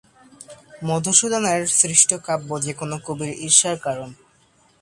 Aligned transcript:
মধুসূদনের 0.83 1.61
সৃষ্ট 1.79 2.09
কাব্য 2.27 2.49
যেকোন 2.65 2.91
কবির 3.05 3.31
ঈর্ষার 3.45 3.77
কারণ। 3.79 4.09